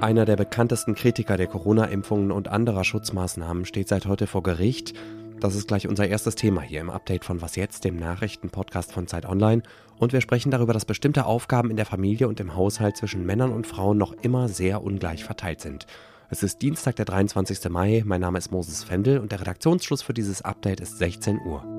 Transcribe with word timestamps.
Einer 0.00 0.24
der 0.24 0.36
bekanntesten 0.36 0.94
Kritiker 0.94 1.36
der 1.36 1.46
Corona-Impfungen 1.46 2.30
und 2.30 2.48
anderer 2.48 2.84
Schutzmaßnahmen 2.84 3.66
steht 3.66 3.88
seit 3.88 4.06
heute 4.06 4.26
vor 4.26 4.42
Gericht. 4.42 4.94
Das 5.40 5.54
ist 5.54 5.68
gleich 5.68 5.88
unser 5.88 6.06
erstes 6.06 6.36
Thema 6.36 6.62
hier 6.62 6.80
im 6.80 6.88
Update 6.88 7.24
von 7.24 7.42
Was 7.42 7.56
jetzt, 7.56 7.84
dem 7.84 7.96
Nachrichtenpodcast 7.96 8.92
von 8.92 9.06
Zeit 9.06 9.26
Online. 9.26 9.62
Und 9.98 10.12
wir 10.12 10.22
sprechen 10.22 10.50
darüber, 10.50 10.72
dass 10.72 10.84
bestimmte 10.86 11.26
Aufgaben 11.26 11.70
in 11.70 11.76
der 11.76 11.86
Familie 11.86 12.28
und 12.28 12.40
im 12.40 12.54
Haushalt 12.54 12.96
zwischen 12.96 13.26
Männern 13.26 13.52
und 13.52 13.66
Frauen 13.66 13.98
noch 13.98 14.12
immer 14.22 14.48
sehr 14.48 14.82
ungleich 14.82 15.24
verteilt 15.24 15.60
sind. 15.60 15.86
Es 16.30 16.42
ist 16.42 16.62
Dienstag, 16.62 16.96
der 16.96 17.04
23. 17.04 17.68
Mai. 17.68 18.02
Mein 18.06 18.20
Name 18.20 18.38
ist 18.38 18.52
Moses 18.52 18.84
Fendel 18.84 19.18
und 19.18 19.32
der 19.32 19.40
Redaktionsschluss 19.40 20.02
für 20.02 20.14
dieses 20.14 20.42
Update 20.42 20.80
ist 20.80 20.98
16 20.98 21.40
Uhr. 21.46 21.73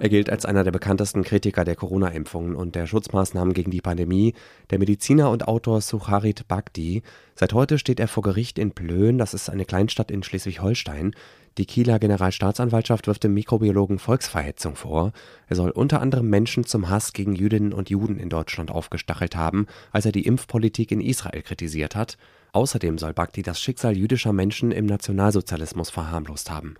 Er 0.00 0.08
gilt 0.08 0.30
als 0.30 0.46
einer 0.46 0.64
der 0.64 0.70
bekanntesten 0.70 1.24
Kritiker 1.24 1.62
der 1.62 1.76
Corona-Impfungen 1.76 2.56
und 2.56 2.74
der 2.74 2.86
Schutzmaßnahmen 2.86 3.52
gegen 3.52 3.70
die 3.70 3.82
Pandemie, 3.82 4.32
der 4.70 4.78
Mediziner 4.78 5.28
und 5.28 5.46
Autor 5.46 5.82
Sucharit 5.82 6.48
Bhakti. 6.48 7.02
Seit 7.34 7.52
heute 7.52 7.78
steht 7.78 8.00
er 8.00 8.08
vor 8.08 8.22
Gericht 8.22 8.58
in 8.58 8.70
Plön, 8.70 9.18
das 9.18 9.34
ist 9.34 9.50
eine 9.50 9.66
Kleinstadt 9.66 10.10
in 10.10 10.22
Schleswig-Holstein. 10.22 11.14
Die 11.58 11.66
Kieler 11.66 11.98
Generalstaatsanwaltschaft 11.98 13.08
wirft 13.08 13.24
dem 13.24 13.34
Mikrobiologen 13.34 13.98
Volksverhetzung 13.98 14.74
vor. 14.74 15.12
Er 15.48 15.56
soll 15.56 15.68
unter 15.68 16.00
anderem 16.00 16.30
Menschen 16.30 16.64
zum 16.64 16.88
Hass 16.88 17.12
gegen 17.12 17.34
Jüdinnen 17.34 17.74
und 17.74 17.90
Juden 17.90 18.18
in 18.18 18.30
Deutschland 18.30 18.70
aufgestachelt 18.70 19.36
haben, 19.36 19.66
als 19.92 20.06
er 20.06 20.12
die 20.12 20.24
Impfpolitik 20.24 20.92
in 20.92 21.02
Israel 21.02 21.42
kritisiert 21.42 21.94
hat. 21.94 22.16
Außerdem 22.52 22.96
soll 22.96 23.12
Bhakti 23.12 23.42
das 23.42 23.60
Schicksal 23.60 23.98
jüdischer 23.98 24.32
Menschen 24.32 24.72
im 24.72 24.86
Nationalsozialismus 24.86 25.90
verharmlost 25.90 26.50
haben. 26.50 26.76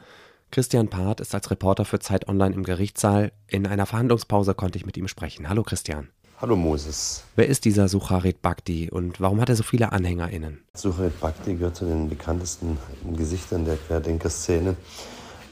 Christian 0.50 0.88
Part 0.88 1.20
ist 1.20 1.32
als 1.32 1.48
Reporter 1.52 1.84
für 1.84 2.00
Zeit 2.00 2.26
Online 2.26 2.52
im 2.52 2.64
Gerichtssaal. 2.64 3.30
In 3.46 3.68
einer 3.68 3.86
Verhandlungspause 3.86 4.54
konnte 4.54 4.78
ich 4.78 4.84
mit 4.84 4.96
ihm 4.96 5.06
sprechen. 5.06 5.48
Hallo 5.48 5.62
Christian. 5.62 6.08
Hallo 6.40 6.56
Moses. 6.56 7.22
Wer 7.36 7.46
ist 7.46 7.64
dieser 7.64 7.86
Sucharit 7.86 8.42
Bhakti 8.42 8.90
und 8.90 9.20
warum 9.20 9.40
hat 9.40 9.48
er 9.48 9.54
so 9.54 9.62
viele 9.62 9.92
AnhängerInnen? 9.92 10.64
Sucharit 10.74 11.20
Bhakti 11.20 11.54
gehört 11.54 11.76
zu 11.76 11.84
den 11.84 12.08
bekanntesten 12.08 12.78
Gesichtern 13.16 13.64
der 13.64 13.76
Querdenker-Szene. 13.76 14.74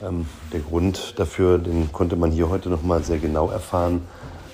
Ähm, 0.03 0.27
der 0.53 0.61
Grund 0.61 1.15
dafür, 1.17 1.59
den 1.59 1.93
konnte 1.93 2.17
man 2.17 2.33
hier 2.33 2.49
heute 2.49 2.69
noch 2.69 2.83
mal 2.83 3.05
sehr 3.05 3.19
genau 3.19 3.51
erfahren. 3.51 4.03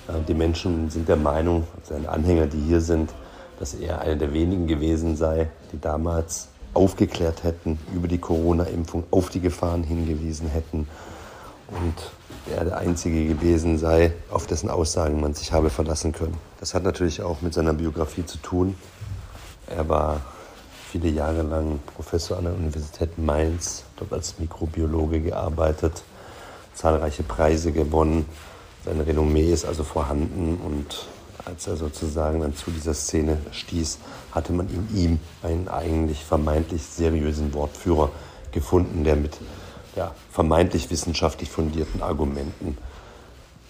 Äh, 0.07 0.21
die 0.27 0.35
Menschen 0.35 0.91
sind 0.91 1.09
der 1.09 1.17
Meinung, 1.17 1.65
seine 1.81 2.09
Anhänger, 2.09 2.45
die 2.45 2.61
hier 2.61 2.81
sind, 2.81 3.11
dass 3.57 3.73
er 3.73 4.01
einer 4.01 4.15
der 4.15 4.31
wenigen 4.31 4.67
gewesen 4.67 5.15
sei, 5.15 5.49
die 5.71 5.81
damals 5.81 6.49
aufgeklärt 6.75 7.43
hätten 7.43 7.79
über 7.93 8.07
die 8.07 8.17
Corona-Impfung, 8.17 9.05
auf 9.11 9.29
die 9.29 9.39
Gefahren 9.39 9.83
hingewiesen 9.83 10.49
hätten 10.49 10.87
und 11.67 12.11
er 12.55 12.63
der 12.65 12.77
Einzige 12.77 13.25
gewesen 13.25 13.77
sei, 13.77 14.13
auf 14.29 14.45
dessen 14.45 14.69
Aussagen 14.69 15.19
man 15.19 15.33
sich 15.33 15.51
habe 15.51 15.69
verlassen 15.69 16.11
können. 16.11 16.37
Das 16.59 16.73
hat 16.73 16.83
natürlich 16.83 17.21
auch 17.21 17.41
mit 17.41 17.53
seiner 17.53 17.73
Biografie 17.73 18.25
zu 18.25 18.37
tun. 18.37 18.75
Er 19.67 19.89
war 19.89 20.21
viele 20.91 21.09
Jahre 21.09 21.41
lang 21.41 21.79
Professor 21.95 22.37
an 22.37 22.45
der 22.45 22.53
Universität 22.53 23.17
Mainz, 23.17 23.83
dort 23.97 24.13
als 24.13 24.37
Mikrobiologe 24.37 25.21
gearbeitet, 25.21 26.03
zahlreiche 26.75 27.23
Preise 27.23 27.71
gewonnen. 27.71 28.25
Sein 28.85 29.01
Renommee 29.01 29.51
ist 29.51 29.65
also 29.65 29.83
vorhanden 29.83 30.59
und 30.63 31.07
als 31.45 31.67
er 31.67 31.77
sozusagen 31.77 32.41
dann 32.41 32.55
zu 32.55 32.71
dieser 32.71 32.93
Szene 32.93 33.37
stieß, 33.51 33.99
hatte 34.31 34.53
man 34.53 34.67
in 34.69 34.87
ihm 34.95 35.19
einen 35.43 35.67
eigentlich 35.67 36.23
vermeintlich 36.23 36.83
seriösen 36.83 37.53
Wortführer 37.53 38.11
gefunden, 38.51 39.03
der 39.03 39.15
mit 39.15 39.37
ja, 39.95 40.13
vermeintlich 40.31 40.89
wissenschaftlich 40.89 41.49
fundierten 41.49 42.01
Argumenten 42.01 42.77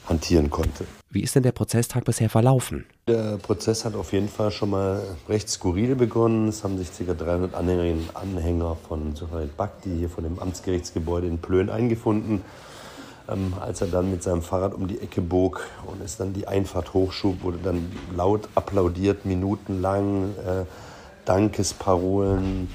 hantieren 0.07 0.49
konnte. 0.49 0.85
Wie 1.09 1.21
ist 1.21 1.35
denn 1.35 1.43
der 1.43 1.51
Prozesstag 1.51 2.05
bisher 2.05 2.29
verlaufen? 2.29 2.85
Der 3.07 3.37
Prozess 3.37 3.85
hat 3.85 3.95
auf 3.95 4.13
jeden 4.13 4.29
Fall 4.29 4.51
schon 4.51 4.71
mal 4.71 5.01
recht 5.29 5.49
skurril 5.49 5.95
begonnen. 5.95 6.49
Es 6.49 6.63
haben 6.63 6.77
sich 6.77 6.89
ca. 6.91 7.13
300 7.13 7.53
Anhängerinnen 7.55 8.09
und 8.09 8.15
Anhänger 8.15 8.75
von 8.87 9.15
Suhail 9.15 9.47
Bhakti 9.47 9.89
hier 9.97 10.09
von 10.09 10.23
dem 10.23 10.39
Amtsgerichtsgebäude 10.39 11.27
in 11.27 11.37
Plön 11.39 11.69
eingefunden. 11.69 12.41
Ähm, 13.27 13.53
als 13.59 13.81
er 13.81 13.87
dann 13.87 14.11
mit 14.11 14.23
seinem 14.23 14.41
Fahrrad 14.41 14.73
um 14.73 14.87
die 14.87 15.01
Ecke 15.01 15.21
bog 15.21 15.65
und 15.85 16.01
es 16.03 16.17
dann 16.17 16.33
die 16.33 16.47
Einfahrt 16.47 16.93
hochschub, 16.93 17.43
wurde 17.43 17.57
dann 17.63 17.91
laut 18.15 18.49
applaudiert, 18.55 19.25
minutenlang. 19.25 20.35
Äh, 20.45 20.65
Dankesparolen 21.25 22.69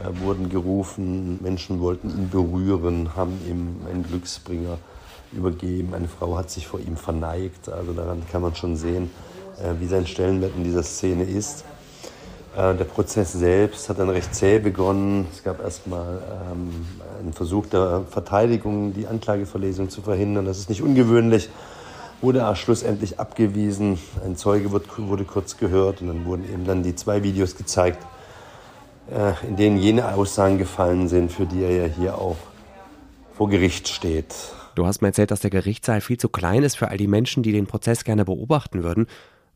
äh, 0.00 0.20
wurden 0.20 0.48
gerufen, 0.48 1.38
Menschen 1.42 1.80
wollten 1.80 2.10
ihn 2.10 2.28
berühren, 2.28 3.16
haben 3.16 3.38
ihm 3.48 3.76
einen 3.88 4.02
Glücksbringer 4.02 4.78
übergeben. 5.32 5.94
Eine 5.94 6.08
Frau 6.08 6.36
hat 6.36 6.50
sich 6.50 6.66
vor 6.66 6.80
ihm 6.80 6.96
verneigt. 6.96 7.68
Also 7.68 7.92
daran 7.92 8.22
kann 8.30 8.42
man 8.42 8.54
schon 8.54 8.76
sehen, 8.76 9.10
äh, 9.62 9.80
wie 9.80 9.86
sein 9.86 10.06
Stellenwert 10.06 10.52
in 10.56 10.64
dieser 10.64 10.82
Szene 10.82 11.24
ist. 11.24 11.64
Äh, 12.56 12.74
der 12.74 12.84
Prozess 12.84 13.32
selbst 13.32 13.88
hat 13.88 13.98
dann 13.98 14.10
recht 14.10 14.34
zäh 14.34 14.58
begonnen. 14.58 15.26
Es 15.32 15.42
gab 15.42 15.62
erstmal 15.62 16.20
ähm, 16.50 16.86
einen 17.18 17.32
Versuch 17.32 17.66
der 17.66 18.04
Verteidigung, 18.10 18.92
die 18.92 19.06
Anklageverlesung 19.06 19.88
zu 19.88 20.02
verhindern. 20.02 20.44
Das 20.44 20.58
ist 20.58 20.68
nicht 20.68 20.82
ungewöhnlich. 20.82 21.48
Wurde 22.20 22.40
er 22.40 22.54
schlussendlich 22.54 23.18
abgewiesen. 23.18 23.98
Ein 24.24 24.36
Zeuge 24.36 24.70
wird, 24.70 24.86
wurde 24.98 25.24
kurz 25.24 25.56
gehört 25.56 26.02
und 26.02 26.08
dann 26.08 26.24
wurden 26.24 26.44
eben 26.44 26.64
dann 26.66 26.82
die 26.82 26.94
zwei 26.94 27.22
Videos 27.22 27.56
gezeigt, 27.56 28.04
äh, 29.10 29.32
in 29.48 29.56
denen 29.56 29.78
jene 29.78 30.14
Aussagen 30.14 30.58
gefallen 30.58 31.08
sind, 31.08 31.32
für 31.32 31.46
die 31.46 31.62
er 31.62 31.86
ja 31.86 31.86
hier 31.86 32.18
auch 32.18 32.36
vor 33.34 33.48
Gericht 33.48 33.88
steht. 33.88 34.34
Du 34.74 34.86
hast 34.86 35.02
mir 35.02 35.08
erzählt, 35.08 35.30
dass 35.30 35.40
der 35.40 35.50
Gerichtssaal 35.50 36.00
viel 36.00 36.18
zu 36.18 36.28
klein 36.28 36.62
ist 36.62 36.76
für 36.76 36.88
all 36.88 36.96
die 36.96 37.06
Menschen, 37.06 37.42
die 37.42 37.52
den 37.52 37.66
Prozess 37.66 38.04
gerne 38.04 38.24
beobachten 38.24 38.82
würden. 38.82 39.06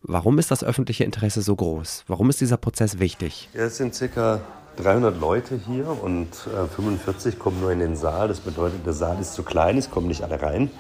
Warum 0.09 0.39
ist 0.39 0.53
das 0.53 0.63
öffentliche 0.63 1.03
Interesse 1.03 1.43
so 1.43 1.57
groß? 1.57 2.05
Warum 2.07 2.31
ist 2.31 2.41
dieser 2.41 2.57
Prozess 2.57 3.01
wichtig? 3.01 3.49
Ja, 3.55 3.63
es 3.63 3.77
sind 3.77 3.93
circa 3.93 4.41
300 4.77 5.21
Leute 5.21 5.59
hier 5.67 5.89
und 6.01 6.29
äh, 6.47 6.69
45 6.69 7.41
kommen 7.41 7.61
nur 7.61 7.73
in 7.73 7.81
den 7.81 7.97
Saal. 7.97 8.29
Das 8.29 8.39
bedeutet, 8.39 8.87
der 8.87 8.93
Saal 8.93 9.21
ist 9.21 9.33
zu 9.33 9.43
klein, 9.43 9.77
es 9.77 9.91
kommen 9.91 10.07
nicht 10.07 10.23
alle 10.23 10.41
rein. 10.41 10.71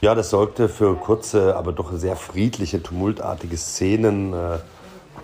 Ja, 0.00 0.14
das 0.14 0.30
sorgte 0.30 0.70
für 0.70 0.94
kurze, 0.96 1.56
aber 1.56 1.72
doch 1.72 1.92
sehr 1.92 2.16
friedliche, 2.16 2.82
tumultartige 2.82 3.58
Szenen 3.58 4.32
äh, 4.32 4.56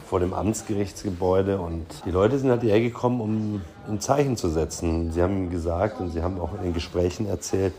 vor 0.07 0.21
dem 0.21 0.35
Amtsgerichtsgebäude. 0.35 1.59
Und 1.59 1.87
die 2.05 2.11
Leute 2.11 2.39
sind 2.39 2.51
halt 2.51 2.61
hierher 2.61 2.83
gekommen, 2.83 3.23
um 3.23 3.63
ein 3.89 4.01
Zeichen 4.01 4.37
zu 4.37 4.51
setzen. 4.51 5.13
Sie 5.13 5.23
haben 5.23 5.49
gesagt 5.49 5.99
und 5.99 6.11
sie 6.11 6.23
haben 6.23 6.39
auch 6.39 6.53
in 6.59 6.63
den 6.63 6.75
Gesprächen 6.75 7.27
erzählt, 7.27 7.73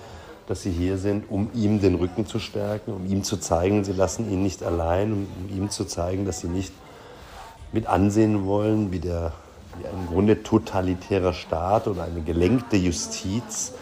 dass 0.47 0.61
sie 0.61 0.71
hier 0.71 0.97
sind, 0.97 1.25
um 1.29 1.49
ihm 1.53 1.81
den 1.81 1.95
Rücken 1.95 2.25
zu 2.25 2.39
stärken, 2.39 2.93
um 2.93 3.05
ihm 3.05 3.23
zu 3.23 3.37
zeigen, 3.37 3.83
sie 3.83 3.93
lassen 3.93 4.31
ihn 4.31 4.43
nicht 4.43 4.63
allein, 4.63 5.13
um, 5.13 5.27
ihm 5.49 5.69
zu 5.69 5.85
zeigen, 5.85 6.25
dass 6.25 6.41
sie 6.41 6.47
nicht 6.47 6.73
mit 7.71 7.87
ansehen 7.87 8.45
wollen, 8.45 8.91
wie, 8.91 8.99
der, 8.99 9.33
wie 9.79 9.87
ein 9.87 9.93
im 9.93 10.07
Grunde 10.07 10.43
totalitärer 10.43 11.33
Staat 11.33 11.87
oder 11.87 12.03
eine 12.03 12.21
gelenkte 12.21 12.77
Justiz 12.77 13.73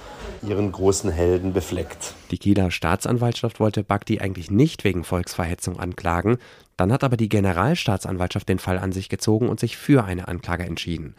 ihren 0.41 0.71
großen 0.71 1.11
Helden 1.11 1.53
befleckt. 1.53 2.13
Die 2.31 2.37
Kieler 2.37 2.71
Staatsanwaltschaft 2.71 3.59
wollte 3.59 3.83
Bagdi 3.83 4.19
eigentlich 4.19 4.51
nicht 4.51 4.83
wegen 4.83 5.03
Volksverhetzung 5.03 5.79
anklagen, 5.79 6.37
dann 6.77 6.91
hat 6.91 7.03
aber 7.03 7.17
die 7.17 7.29
Generalstaatsanwaltschaft 7.29 8.49
den 8.49 8.59
Fall 8.59 8.79
an 8.79 8.91
sich 8.91 9.09
gezogen 9.09 9.49
und 9.49 9.59
sich 9.59 9.77
für 9.77 10.03
eine 10.03 10.27
Anklage 10.27 10.63
entschieden. 10.63 11.15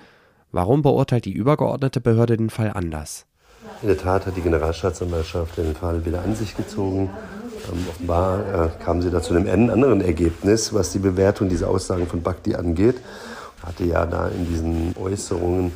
Warum 0.53 0.83
beurteilt 0.83 1.25
die 1.25 1.33
übergeordnete 1.33 2.01
Behörde 2.01 2.37
den 2.37 2.51
Fall 2.51 2.71
anders? 2.73 3.27
In 3.85 3.89
der 3.89 3.99
Tat 3.99 4.25
hat 4.25 4.35
die 4.35 4.41
Generalstaatsanwaltschaft 4.41 5.59
den 5.59 5.77
Fall 5.77 6.07
wieder 6.07 6.23
an 6.23 6.35
sich 6.35 6.57
gezogen. 6.57 7.11
Ähm, 7.71 7.87
offenbar 7.87 8.39
äh, 8.41 8.83
kamen 8.83 9.03
sie 9.03 9.11
da 9.11 9.21
zu 9.21 9.35
einem 9.35 9.71
anderen 9.71 10.01
Ergebnis, 10.01 10.73
was 10.73 10.93
die 10.93 11.01
Bewertung 11.01 11.51
dieser 11.51 11.69
Aussagen 11.69 12.07
von 12.07 12.23
Bhakti 12.23 12.55
angeht. 12.55 12.97
Hatte 13.63 13.85
ja 13.85 14.07
da 14.07 14.29
in 14.29 14.49
diesen 14.49 14.95
Äußerungen 14.99 15.71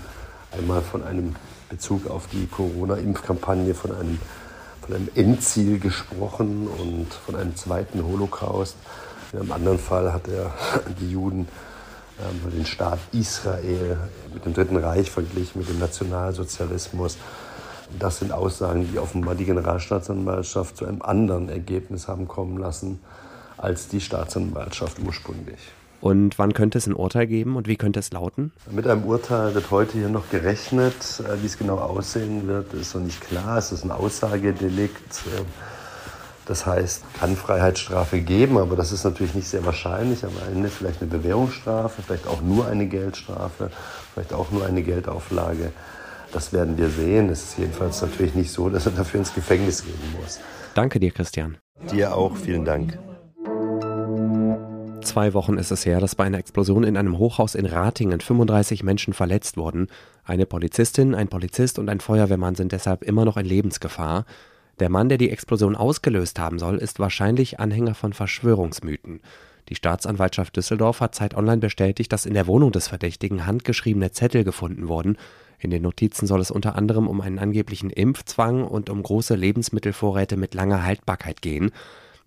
einmal 0.56 0.80
von 0.80 1.04
einem 1.04 1.36
Bezug 1.68 2.08
auf 2.08 2.28
die 2.28 2.46
Corona-Impfkampagne, 2.46 3.74
von 3.74 3.94
einem, 3.94 4.18
von 4.80 4.96
einem 4.96 5.10
Endziel 5.14 5.78
gesprochen 5.78 6.66
und 6.66 7.12
von 7.12 7.36
einem 7.36 7.56
zweiten 7.56 8.02
Holocaust. 8.02 8.76
In 9.34 9.40
einem 9.40 9.52
anderen 9.52 9.78
Fall 9.78 10.14
hat 10.14 10.28
er 10.28 10.54
die 10.98 11.10
Juden 11.10 11.46
ähm, 12.20 12.52
den 12.52 12.64
Staat 12.64 13.00
Israel 13.12 13.98
mit 14.32 14.46
dem 14.46 14.54
Dritten 14.54 14.78
Reich 14.78 15.10
verglichen, 15.10 15.60
mit 15.60 15.68
dem 15.68 15.78
Nationalsozialismus. 15.78 17.18
Das 17.98 18.18
sind 18.18 18.32
Aussagen, 18.32 18.88
die 18.92 18.98
offenbar 18.98 19.34
die 19.34 19.44
Generalstaatsanwaltschaft 19.44 20.76
zu 20.76 20.86
einem 20.86 21.02
anderen 21.02 21.48
Ergebnis 21.48 22.08
haben 22.08 22.28
kommen 22.28 22.58
lassen 22.58 23.00
als 23.56 23.88
die 23.88 24.00
Staatsanwaltschaft 24.00 24.98
ursprünglich. 25.04 25.58
Und 26.00 26.38
wann 26.38 26.52
könnte 26.52 26.78
es 26.78 26.86
ein 26.86 26.94
Urteil 26.94 27.26
geben 27.26 27.56
und 27.56 27.66
wie 27.66 27.76
könnte 27.76 27.98
es 27.98 28.12
lauten? 28.12 28.52
Mit 28.70 28.86
einem 28.86 29.04
Urteil 29.04 29.54
wird 29.54 29.70
heute 29.72 29.98
hier 29.98 30.08
noch 30.08 30.30
gerechnet. 30.30 30.94
Äh, 31.20 31.42
wie 31.42 31.46
es 31.46 31.58
genau 31.58 31.78
aussehen 31.78 32.46
wird, 32.46 32.72
ist 32.74 32.94
noch 32.94 33.02
nicht 33.02 33.20
klar. 33.20 33.58
Es 33.58 33.72
ist 33.72 33.84
ein 33.84 33.90
Aussagedelikt. 33.90 35.26
Äh, 35.26 35.42
das 36.46 36.64
heißt, 36.64 37.02
kann 37.18 37.36
Freiheitsstrafe 37.36 38.20
geben, 38.20 38.56
aber 38.56 38.74
das 38.74 38.90
ist 38.92 39.04
natürlich 39.04 39.34
nicht 39.34 39.48
sehr 39.48 39.66
wahrscheinlich. 39.66 40.24
Am 40.24 40.32
Ende 40.50 40.70
vielleicht 40.70 41.02
eine 41.02 41.10
Bewährungsstrafe, 41.10 42.00
vielleicht 42.00 42.26
auch 42.26 42.40
nur 42.40 42.66
eine 42.66 42.86
Geldstrafe, 42.86 43.70
vielleicht 44.14 44.32
auch 44.32 44.50
nur 44.50 44.64
eine 44.64 44.82
Geldauflage. 44.82 45.72
Das 46.32 46.52
werden 46.52 46.76
wir 46.76 46.88
sehen. 46.90 47.30
Es 47.30 47.42
ist 47.42 47.58
jedenfalls 47.58 48.02
natürlich 48.02 48.34
nicht 48.34 48.50
so, 48.50 48.68
dass 48.68 48.86
er 48.86 48.92
dafür 48.92 49.20
ins 49.20 49.34
Gefängnis 49.34 49.84
gehen 49.84 49.94
muss. 50.20 50.40
Danke 50.74 51.00
dir, 51.00 51.10
Christian. 51.10 51.58
Dir 51.90 52.14
auch, 52.14 52.36
vielen 52.36 52.64
Dank. 52.64 52.98
Zwei 55.02 55.32
Wochen 55.32 55.56
ist 55.56 55.70
es 55.70 55.86
her, 55.86 56.00
dass 56.00 56.14
bei 56.14 56.24
einer 56.24 56.38
Explosion 56.38 56.84
in 56.84 56.96
einem 56.96 57.16
Hochhaus 57.16 57.54
in 57.54 57.64
Ratingen 57.64 58.20
35 58.20 58.82
Menschen 58.82 59.14
verletzt 59.14 59.56
wurden. 59.56 59.88
Eine 60.22 60.44
Polizistin, 60.44 61.14
ein 61.14 61.28
Polizist 61.28 61.78
und 61.78 61.88
ein 61.88 62.00
Feuerwehrmann 62.00 62.56
sind 62.56 62.72
deshalb 62.72 63.04
immer 63.04 63.24
noch 63.24 63.38
in 63.38 63.46
Lebensgefahr. 63.46 64.26
Der 64.80 64.90
Mann, 64.90 65.08
der 65.08 65.16
die 65.16 65.30
Explosion 65.30 65.76
ausgelöst 65.76 66.38
haben 66.38 66.58
soll, 66.58 66.76
ist 66.76 66.98
wahrscheinlich 66.98 67.58
Anhänger 67.58 67.94
von 67.94 68.12
Verschwörungsmythen. 68.12 69.20
Die 69.68 69.74
Staatsanwaltschaft 69.74 70.56
Düsseldorf 70.56 71.00
hat 71.00 71.14
Zeit 71.14 71.34
Online 71.34 71.58
bestätigt, 71.58 72.12
dass 72.12 72.26
in 72.26 72.34
der 72.34 72.46
Wohnung 72.46 72.72
des 72.72 72.88
Verdächtigen 72.88 73.46
handgeschriebene 73.46 74.12
Zettel 74.12 74.44
gefunden 74.44 74.88
wurden. 74.88 75.16
In 75.58 75.70
den 75.70 75.82
Notizen 75.82 76.26
soll 76.26 76.40
es 76.40 76.50
unter 76.50 76.76
anderem 76.76 77.08
um 77.08 77.20
einen 77.20 77.38
angeblichen 77.38 77.90
Impfzwang 77.90 78.64
und 78.64 78.90
um 78.90 79.02
große 79.02 79.34
Lebensmittelvorräte 79.34 80.36
mit 80.36 80.54
langer 80.54 80.84
Haltbarkeit 80.84 81.42
gehen. 81.42 81.72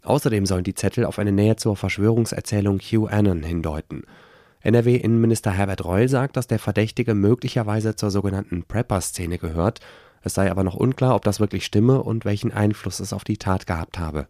Außerdem 0.04 0.46
sollen 0.46 0.64
die 0.64 0.74
Zettel 0.74 1.06
auf 1.06 1.20
eine 1.20 1.32
Nähe 1.32 1.56
zur 1.56 1.76
Verschwörungserzählung 1.76 2.80
QAnon 2.80 3.44
hindeuten. 3.44 4.04
NRW-Innenminister 4.64 5.52
Herbert 5.52 5.86
Reul 5.86 6.08
sagt, 6.08 6.38
dass 6.38 6.48
der 6.48 6.60
Verdächtige 6.60 7.16
möglicherweise 7.16 7.96
zur 7.96 8.12
sogenannten 8.12 8.64
Prepper-Szene 8.64 9.38
gehört. 9.38 9.80
Es 10.24 10.36
sei 10.36 10.52
aber 10.52 10.64
noch 10.64 10.76
unklar, 10.76 11.16
ob 11.16 11.24
das 11.24 11.40
wirklich 11.40 11.66
stimme 11.66 12.04
und 12.04 12.26
welchen 12.26 12.52
Einfluss 12.52 13.00
es 13.00 13.14
auf 13.14 13.24
die 13.24 13.38
Tat 13.38 13.66
gehabt 13.66 13.98
habe. 13.98 14.28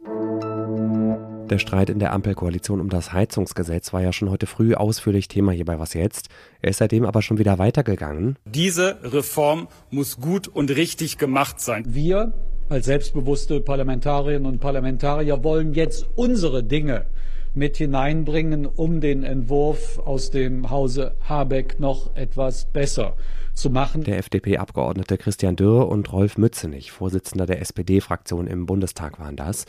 Der 1.52 1.60
Streit 1.60 1.90
in 1.90 2.00
der 2.00 2.14
Ampelkoalition 2.14 2.80
um 2.80 2.88
das 2.88 3.12
Heizungsgesetz 3.12 3.92
war 3.92 4.02
ja 4.02 4.14
schon 4.14 4.30
heute 4.30 4.46
früh 4.46 4.74
ausführlich 4.74 5.28
Thema 5.28 5.52
hier 5.52 5.66
bei 5.66 5.78
Was 5.80 5.94
jetzt. 5.94 6.30
Er 6.62 6.70
ist 6.70 6.78
seitdem 6.78 7.04
aber 7.04 7.22
schon 7.22 7.40
wieder 7.40 7.60
weitergegangen. 7.60 8.38
Diese 8.46 9.00
Reform 9.04 9.68
muss 9.90 10.22
gut 10.22 10.48
und 10.48 10.74
richtig 10.74 11.18
gemacht 11.18 11.60
sein. 11.60 11.84
Wir 11.88 12.32
als 12.70 12.86
selbstbewusste 12.86 13.60
Parlamentarierinnen 13.60 14.46
und 14.46 14.62
Parlamentarier 14.62 15.44
wollen 15.44 15.74
jetzt 15.74 16.08
unsere 16.16 16.64
Dinge 16.64 17.08
mit 17.54 17.76
hineinbringen, 17.76 18.66
um 18.66 19.02
den 19.02 19.24
Entwurf 19.24 20.00
aus 20.00 20.32
dem 20.32 20.70
Hause 20.70 21.16
Habeck 21.28 21.82
noch 21.82 22.16
etwas 22.16 22.64
besser 22.72 23.18
zu 23.54 23.70
machen. 23.70 24.06
Der 24.06 24.20
FDP-Abgeordnete 24.20 25.18
Christian 25.18 25.58
Dürr 25.58 25.90
und 25.90 26.14
Rolf 26.14 26.38
Mützenich, 26.38 26.94
Vorsitzender 26.94 27.46
der 27.46 27.60
SPD-Fraktion 27.60 28.48
im 28.48 28.66
Bundestag, 28.66 29.20
waren 29.20 29.36
das. 29.36 29.66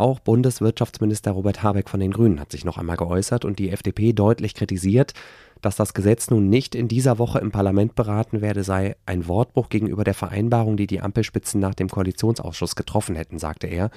Auch 0.00 0.18
Bundeswirtschaftsminister 0.18 1.32
Robert 1.32 1.62
Habeck 1.62 1.90
von 1.90 2.00
den 2.00 2.10
Grünen 2.10 2.40
hat 2.40 2.50
sich 2.50 2.64
noch 2.64 2.78
einmal 2.78 2.96
geäußert 2.96 3.44
und 3.44 3.58
die 3.58 3.68
FDP 3.68 4.14
deutlich 4.14 4.54
kritisiert. 4.54 5.12
Dass 5.60 5.76
das 5.76 5.92
Gesetz 5.92 6.30
nun 6.30 6.48
nicht 6.48 6.74
in 6.74 6.88
dieser 6.88 7.18
Woche 7.18 7.38
im 7.38 7.50
Parlament 7.50 7.96
beraten 7.96 8.40
werde, 8.40 8.64
sei 8.64 8.96
ein 9.04 9.28
Wortbruch 9.28 9.68
gegenüber 9.68 10.02
der 10.02 10.14
Vereinbarung, 10.14 10.78
die 10.78 10.86
die 10.86 11.02
Ampelspitzen 11.02 11.60
nach 11.60 11.74
dem 11.74 11.90
Koalitionsausschuss 11.90 12.76
getroffen 12.76 13.14
hätten, 13.14 13.38
sagte 13.38 13.66
er. 13.66 13.90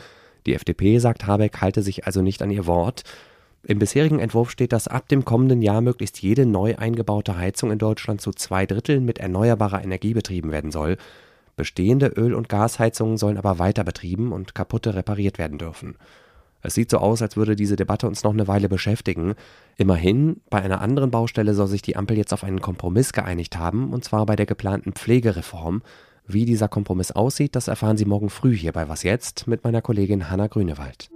Die 0.45 0.55
FDP, 0.55 0.99
sagt 0.99 1.25
Habeck, 1.25 1.61
halte 1.61 1.81
sich 1.81 2.05
also 2.05 2.21
nicht 2.21 2.41
an 2.41 2.51
ihr 2.51 2.65
Wort. 2.67 3.03
Im 3.65 3.79
bisherigen 3.79 4.19
Entwurf 4.19 4.51
steht, 4.51 4.73
dass 4.73 4.89
ab 4.89 5.07
dem 5.07 5.23
kommenden 5.23 5.61
Jahr 5.61 5.79
möglichst 5.79 6.21
jede 6.21 6.45
neu 6.45 6.75
eingebaute 6.75 7.37
Heizung 7.37 7.71
in 7.71 7.79
Deutschland 7.79 8.19
zu 8.19 8.31
zwei 8.31 8.65
Dritteln 8.65 9.05
mit 9.05 9.19
erneuerbarer 9.19 9.81
Energie 9.81 10.13
betrieben 10.13 10.51
werden 10.51 10.71
soll. 10.71 10.97
Bestehende 11.55 12.07
Öl- 12.07 12.33
und 12.33 12.49
Gasheizungen 12.49 13.17
sollen 13.17 13.37
aber 13.37 13.59
weiter 13.59 13.83
betrieben 13.83 14.31
und 14.31 14.55
kaputte 14.55 14.95
repariert 14.95 15.37
werden 15.37 15.57
dürfen. 15.57 15.95
Es 16.63 16.73
sieht 16.73 16.89
so 16.89 16.97
aus, 16.97 17.21
als 17.21 17.35
würde 17.35 17.55
diese 17.55 17.75
Debatte 17.75 18.07
uns 18.07 18.23
noch 18.23 18.31
eine 18.31 18.47
Weile 18.47 18.69
beschäftigen. 18.69 19.35
Immerhin, 19.77 20.41
bei 20.49 20.61
einer 20.61 20.79
anderen 20.79 21.11
Baustelle 21.11 21.53
soll 21.53 21.67
sich 21.67 21.81
die 21.81 21.97
Ampel 21.97 22.17
jetzt 22.17 22.33
auf 22.33 22.43
einen 22.45 22.61
Kompromiss 22.61 23.11
geeinigt 23.11 23.57
haben, 23.57 23.91
und 23.91 24.05
zwar 24.05 24.25
bei 24.25 24.37
der 24.37 24.45
geplanten 24.45 24.93
Pflegereform. 24.93 25.83
Wie 26.25 26.45
dieser 26.45 26.69
Kompromiss 26.69 27.11
aussieht, 27.11 27.57
das 27.57 27.67
erfahren 27.67 27.97
Sie 27.97 28.05
morgen 28.05 28.29
früh 28.29 28.55
hier 28.55 28.71
bei 28.71 28.87
Was 28.87 29.03
jetzt 29.03 29.45
mit 29.45 29.65
meiner 29.65 29.81
Kollegin 29.81 30.29
Hanna 30.29 30.47
Grünewald. 30.47 31.09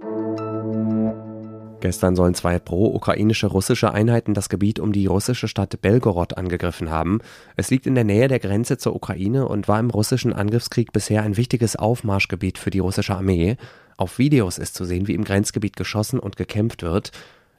Gestern 1.80 2.16
sollen 2.16 2.34
zwei 2.34 2.58
pro-ukrainische 2.58 3.46
russische 3.46 3.92
Einheiten 3.92 4.34
das 4.34 4.48
Gebiet 4.48 4.80
um 4.80 4.92
die 4.92 5.06
russische 5.06 5.46
Stadt 5.46 5.80
Belgorod 5.80 6.36
angegriffen 6.36 6.90
haben. 6.90 7.20
Es 7.56 7.70
liegt 7.70 7.86
in 7.86 7.94
der 7.94 8.02
Nähe 8.02 8.26
der 8.26 8.40
Grenze 8.40 8.78
zur 8.78 8.96
Ukraine 8.96 9.46
und 9.46 9.68
war 9.68 9.78
im 9.78 9.90
russischen 9.90 10.32
Angriffskrieg 10.32 10.92
bisher 10.92 11.22
ein 11.22 11.36
wichtiges 11.36 11.76
Aufmarschgebiet 11.76 12.58
für 12.58 12.70
die 12.70 12.80
russische 12.80 13.14
Armee. 13.14 13.56
Auf 13.96 14.18
Videos 14.18 14.58
ist 14.58 14.74
zu 14.74 14.84
sehen, 14.84 15.06
wie 15.06 15.14
im 15.14 15.22
Grenzgebiet 15.22 15.76
geschossen 15.76 16.18
und 16.18 16.36
gekämpft 16.36 16.82
wird. 16.82 17.12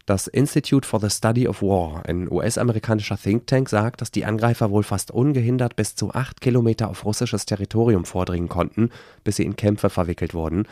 Das 0.06 0.28
Institute 0.28 0.88
for 0.88 1.00
the 1.00 1.10
Study 1.10 1.48
of 1.48 1.62
War, 1.62 2.04
ein 2.06 2.30
US-amerikanischer 2.32 3.16
Think 3.16 3.46
Tank, 3.46 3.70
sagt, 3.70 4.02
dass 4.02 4.10
die 4.10 4.26
Angreifer 4.26 4.72
wohl 4.72 4.84
fast 4.84 5.12
ungehindert 5.12 5.76
bis 5.76 5.96
zu 5.96 6.12
acht 6.14 6.42
Kilometer 6.42 6.90
auf 6.90 7.06
russisches 7.06 7.46
Territorium 7.46 8.06
vordringen 8.06 8.50
konnten, 8.50 8.90
bis 9.24 9.36
sie 9.36 9.44
in 9.44 9.56
Kämpfe 9.56 9.90
verwickelt 9.90 10.34
wurden. 10.34 10.66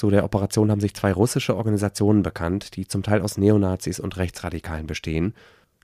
Zu 0.00 0.08
der 0.08 0.24
Operation 0.24 0.70
haben 0.70 0.80
sich 0.80 0.94
zwei 0.94 1.12
russische 1.12 1.54
Organisationen 1.54 2.22
bekannt, 2.22 2.74
die 2.74 2.88
zum 2.88 3.02
Teil 3.02 3.20
aus 3.20 3.36
Neonazis 3.36 4.00
und 4.00 4.16
Rechtsradikalen 4.16 4.86
bestehen. 4.86 5.34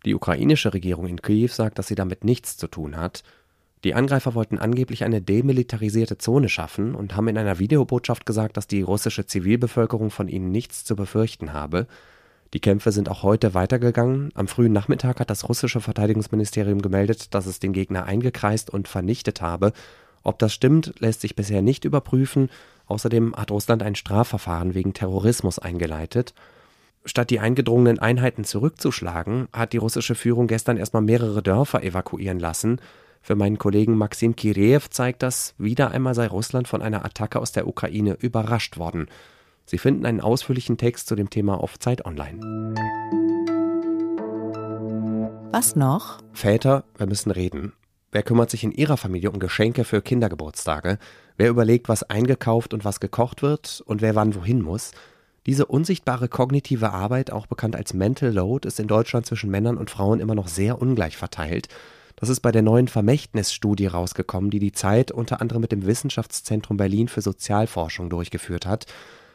Die 0.06 0.14
ukrainische 0.14 0.72
Regierung 0.72 1.06
in 1.06 1.20
Kiew 1.20 1.50
sagt, 1.50 1.78
dass 1.78 1.88
sie 1.88 1.96
damit 1.96 2.24
nichts 2.24 2.56
zu 2.56 2.66
tun 2.66 2.96
hat. 2.96 3.24
Die 3.84 3.92
Angreifer 3.92 4.34
wollten 4.34 4.58
angeblich 4.58 5.04
eine 5.04 5.20
demilitarisierte 5.20 6.16
Zone 6.16 6.48
schaffen 6.48 6.94
und 6.94 7.14
haben 7.14 7.28
in 7.28 7.36
einer 7.36 7.58
Videobotschaft 7.58 8.24
gesagt, 8.24 8.56
dass 8.56 8.66
die 8.66 8.80
russische 8.80 9.26
Zivilbevölkerung 9.26 10.08
von 10.08 10.28
ihnen 10.28 10.50
nichts 10.50 10.82
zu 10.82 10.96
befürchten 10.96 11.52
habe. 11.52 11.86
Die 12.54 12.60
Kämpfe 12.60 12.92
sind 12.92 13.10
auch 13.10 13.22
heute 13.22 13.52
weitergegangen. 13.52 14.30
Am 14.32 14.48
frühen 14.48 14.72
Nachmittag 14.72 15.20
hat 15.20 15.28
das 15.28 15.46
russische 15.46 15.82
Verteidigungsministerium 15.82 16.80
gemeldet, 16.80 17.34
dass 17.34 17.44
es 17.44 17.58
den 17.58 17.74
Gegner 17.74 18.06
eingekreist 18.06 18.70
und 18.70 18.88
vernichtet 18.88 19.42
habe. 19.42 19.74
Ob 20.22 20.38
das 20.38 20.54
stimmt, 20.54 20.94
lässt 21.00 21.20
sich 21.20 21.36
bisher 21.36 21.60
nicht 21.60 21.84
überprüfen. 21.84 22.48
Außerdem 22.86 23.34
hat 23.36 23.50
Russland 23.50 23.82
ein 23.82 23.94
Strafverfahren 23.94 24.74
wegen 24.74 24.94
Terrorismus 24.94 25.58
eingeleitet. 25.58 26.34
Statt 27.04 27.30
die 27.30 27.40
eingedrungenen 27.40 27.98
Einheiten 27.98 28.44
zurückzuschlagen, 28.44 29.48
hat 29.52 29.72
die 29.72 29.78
russische 29.78 30.14
Führung 30.14 30.46
gestern 30.46 30.76
erstmal 30.76 31.02
mehrere 31.02 31.42
Dörfer 31.42 31.82
evakuieren 31.82 32.40
lassen. 32.40 32.80
Für 33.22 33.34
meinen 33.34 33.58
Kollegen 33.58 33.96
Maxim 33.96 34.36
Kireev 34.36 34.88
zeigt 34.90 35.22
das, 35.22 35.54
wieder 35.58 35.90
einmal 35.90 36.14
sei 36.14 36.26
Russland 36.26 36.68
von 36.68 36.82
einer 36.82 37.04
Attacke 37.04 37.40
aus 37.40 37.52
der 37.52 37.66
Ukraine 37.66 38.14
überrascht 38.20 38.76
worden. 38.76 39.08
Sie 39.64 39.78
finden 39.78 40.06
einen 40.06 40.20
ausführlichen 40.20 40.78
Text 40.78 41.08
zu 41.08 41.16
dem 41.16 41.28
Thema 41.28 41.60
auf 41.60 41.78
Zeit 41.78 42.04
Online. 42.04 42.74
Was 45.52 45.74
noch? 45.74 46.18
Väter, 46.32 46.84
wir 46.96 47.06
müssen 47.06 47.30
reden. 47.30 47.72
Wer 48.16 48.22
kümmert 48.22 48.48
sich 48.48 48.64
in 48.64 48.72
Ihrer 48.72 48.96
Familie 48.96 49.30
um 49.30 49.38
Geschenke 49.38 49.84
für 49.84 50.00
Kindergeburtstage? 50.00 50.98
Wer 51.36 51.50
überlegt, 51.50 51.90
was 51.90 52.02
eingekauft 52.02 52.72
und 52.72 52.82
was 52.82 52.98
gekocht 52.98 53.42
wird 53.42 53.82
und 53.84 54.00
wer 54.00 54.14
wann 54.14 54.34
wohin 54.34 54.62
muss? 54.62 54.92
Diese 55.44 55.66
unsichtbare 55.66 56.26
kognitive 56.26 56.94
Arbeit, 56.94 57.30
auch 57.30 57.46
bekannt 57.46 57.76
als 57.76 57.92
Mental 57.92 58.32
Load, 58.32 58.66
ist 58.66 58.80
in 58.80 58.88
Deutschland 58.88 59.26
zwischen 59.26 59.50
Männern 59.50 59.76
und 59.76 59.90
Frauen 59.90 60.20
immer 60.20 60.34
noch 60.34 60.48
sehr 60.48 60.80
ungleich 60.80 61.18
verteilt. 61.18 61.68
Das 62.16 62.30
ist 62.30 62.40
bei 62.40 62.52
der 62.52 62.62
neuen 62.62 62.88
Vermächtnisstudie 62.88 63.88
rausgekommen, 63.88 64.48
die 64.48 64.60
die 64.60 64.72
Zeit 64.72 65.12
unter 65.12 65.42
anderem 65.42 65.60
mit 65.60 65.72
dem 65.72 65.84
Wissenschaftszentrum 65.84 66.78
Berlin 66.78 67.08
für 67.08 67.20
Sozialforschung 67.20 68.08
durchgeführt 68.08 68.64
hat. 68.64 68.86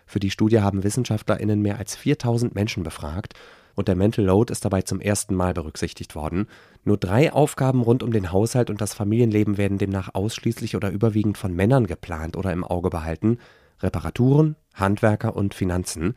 Für 0.07 0.19
die 0.19 0.31
Studie 0.31 0.61
haben 0.61 0.83
WissenschaftlerInnen 0.83 1.61
mehr 1.61 1.77
als 1.77 1.95
4000 1.95 2.55
Menschen 2.55 2.81
befragt 2.81 3.35
und 3.81 3.88
der 3.88 3.95
Mental 3.95 4.23
Load 4.23 4.51
ist 4.51 4.63
dabei 4.63 4.83
zum 4.83 5.01
ersten 5.01 5.33
Mal 5.33 5.55
berücksichtigt 5.55 6.13
worden. 6.13 6.45
Nur 6.83 6.97
drei 6.97 7.33
Aufgaben 7.33 7.81
rund 7.81 8.03
um 8.03 8.11
den 8.11 8.31
Haushalt 8.31 8.69
und 8.69 8.79
das 8.79 8.93
Familienleben 8.93 9.57
werden 9.57 9.79
demnach 9.79 10.13
ausschließlich 10.13 10.75
oder 10.75 10.91
überwiegend 10.91 11.35
von 11.39 11.55
Männern 11.55 11.88
geplant 11.88 12.38
oder 12.38 12.53
im 12.53 12.63
Auge 12.63 12.91
behalten. 12.91 13.39
Reparaturen, 13.79 14.55
Handwerker 14.75 15.35
und 15.35 15.55
Finanzen. 15.55 16.13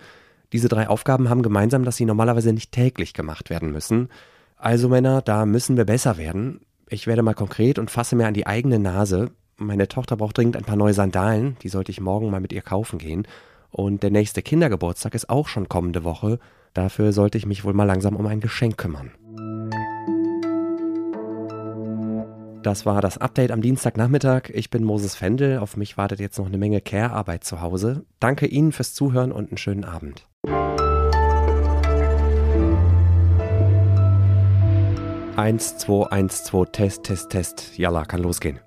Diese 0.53 0.69
drei 0.69 0.89
Aufgaben 0.89 1.31
haben 1.31 1.43
gemeinsam, 1.43 1.87
dass 1.87 1.97
sie 1.97 2.05
normalerweise 2.05 2.53
nicht 2.53 2.71
täglich 2.71 3.15
gemacht 3.15 3.49
werden 3.49 3.73
müssen. 3.73 4.11
Also 4.59 4.91
Männer, 4.91 5.23
da 5.23 5.47
müssen 5.47 5.79
wir 5.79 5.87
besser 5.87 6.19
werden. 6.19 6.61
Ich 6.91 7.07
werde 7.07 7.23
mal 7.23 7.33
konkret 7.33 7.79
und 7.79 7.91
fasse 7.91 8.15
mir 8.15 8.27
an 8.27 8.35
die 8.35 8.47
eigene 8.47 8.79
Nase. 8.79 9.31
Meine 9.57 9.89
Tochter 9.89 10.19
braucht 10.19 10.37
dringend 10.37 10.59
ein 10.59 10.65
paar 10.65 10.77
neue 10.77 10.93
Sandalen, 10.93 11.57
die 11.63 11.71
sollte 11.71 11.93
ich 11.93 12.01
morgen 12.03 12.31
mal 12.31 12.41
mit 12.41 12.53
ihr 12.53 12.61
kaufen 12.61 12.99
gehen. 12.99 13.27
Und 13.71 14.03
der 14.03 14.11
nächste 14.11 14.43
Kindergeburtstag 14.43 15.15
ist 15.15 15.31
auch 15.31 15.49
schon 15.49 15.71
kommende 15.71 16.05
Woche. 16.05 16.39
Dafür 16.75 17.13
sollte 17.13 17.39
ich 17.39 17.47
mich 17.47 17.65
wohl 17.65 17.73
mal 17.73 17.85
langsam 17.85 18.17
um 18.17 18.27
ein 18.27 18.41
Geschenk 18.41 18.77
kümmern. 18.77 19.13
Das 22.65 22.85
war 22.85 23.01
das 23.01 23.19
Update 23.19 23.53
am 23.53 23.63
Dienstagnachmittag. 23.63 24.51
Ich 24.53 24.71
bin 24.71 24.83
Moses 24.83 25.15
Fendel. 25.15 25.59
Auf 25.59 25.77
mich 25.77 25.97
wartet 25.97 26.19
jetzt 26.19 26.39
noch 26.39 26.47
eine 26.47 26.59
Menge 26.59 26.81
Care-Arbeit 26.81 27.45
zu 27.45 27.61
Hause. 27.61 28.05
Danke 28.19 28.47
Ihnen 28.47 28.73
fürs 28.73 28.93
Zuhören 28.95 29.33
und 29.33 29.51
einen 29.51 29.59
schönen 29.59 29.85
Abend. 29.85 30.27
1, 35.37 35.79
2, 35.79 36.07
1, 36.11 36.45
2, 36.45 36.65
Test, 36.67 37.05
Test, 37.05 37.31
Test. 37.31 37.79
Jalla, 37.79 38.05
kann 38.05 38.23
losgehen. 38.23 38.61